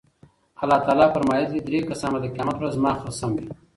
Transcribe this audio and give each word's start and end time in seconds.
الله 0.61 0.79
تعالی 0.85 1.05
فرمايلي 1.15 1.49
دي، 1.53 1.59
درې 1.67 1.79
کسان 1.89 2.09
به 2.13 2.19
د 2.21 2.25
قيامت 2.33 2.55
په 2.57 2.61
ورځ 2.63 2.73
زما 2.77 2.91
خصم 3.01 3.31
وي 3.35 3.47